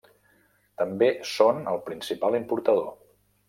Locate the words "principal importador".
1.91-2.93